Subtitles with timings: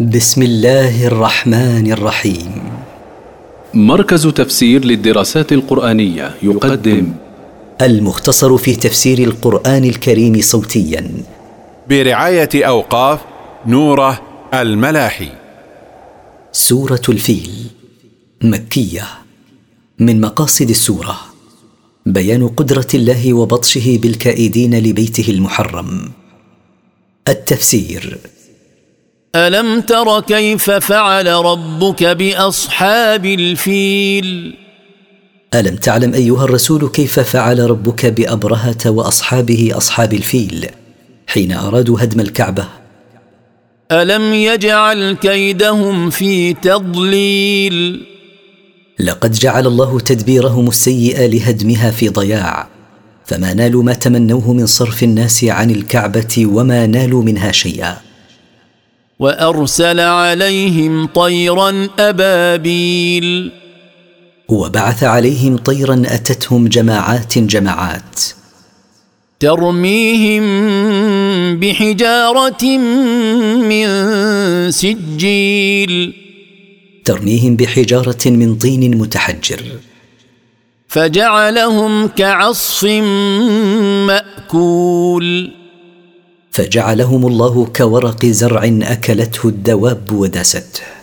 [0.00, 2.62] بسم الله الرحمن الرحيم.
[3.74, 7.12] مركز تفسير للدراسات القرآنية يقدم.
[7.82, 11.10] المختصر في تفسير القرآن الكريم صوتيا.
[11.88, 13.20] برعاية أوقاف
[13.66, 14.22] نوره
[14.54, 15.28] الملاحي.
[16.52, 17.50] سورة الفيل
[18.42, 19.04] مكية.
[19.98, 21.16] من مقاصد السورة
[22.06, 26.10] بيان قدرة الله وبطشه بالكائدين لبيته المحرم.
[27.28, 28.18] التفسير
[29.34, 34.54] الم تر كيف فعل ربك باصحاب الفيل؟
[35.54, 40.66] الم تعلم ايها الرسول كيف فعل ربك بابرهه واصحابه اصحاب الفيل
[41.26, 42.64] حين ارادوا هدم الكعبه؟
[43.92, 48.06] الم يجعل كيدهم في تضليل؟
[49.00, 52.68] لقد جعل الله تدبيرهم السيئ لهدمها في ضياع
[53.26, 58.13] فما نالوا ما تمنوه من صرف الناس عن الكعبه وما نالوا منها شيئا.
[59.18, 63.50] وأرسل عليهم طيرا أبابيل.
[64.48, 68.20] وبعث عليهم طيرا أتتهم جماعات جماعات.
[69.40, 70.44] ترميهم
[71.60, 72.78] بحجارة
[73.58, 73.86] من
[74.70, 76.14] سجيل.
[77.04, 79.62] ترميهم بحجارة من طين متحجر.
[80.88, 82.84] فجعلهم كعصف
[84.06, 85.63] مأكول.
[86.54, 90.93] فجعلهم الله كورق زرع أكلته الدواب وداسته.